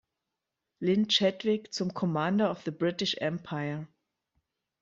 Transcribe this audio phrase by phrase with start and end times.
[0.79, 3.87] Lynn Chadwick zum Commander of the British Empire.